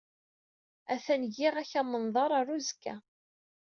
[0.93, 2.95] Atan giɣ-ak amenḍar ɣer uzekka.